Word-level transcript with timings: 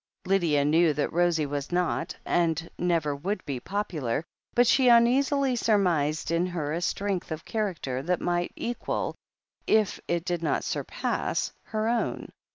Lydia 0.25 0.65
knew 0.65 0.93
that 0.93 1.13
Rosie 1.13 1.45
was 1.45 1.71
not, 1.71 2.15
and 2.25 2.67
never 2.75 3.15
would 3.15 3.45
be, 3.45 3.59
popular, 3.59 4.23
but 4.55 4.65
she 4.65 4.87
uneasily 4.87 5.55
surmised 5.55 6.31
in 6.31 6.47
her 6.47 6.73
a 6.73 6.81
strength 6.81 7.31
of 7.31 7.45
character 7.45 8.01
that 8.01 8.19
might 8.19 8.51
equal, 8.55 9.13
if 9.67 9.99
it 10.07 10.25
did 10.25 10.41
not 10.41 10.63
surpass, 10.63 11.51
her 11.65 11.87
own. 11.87 12.29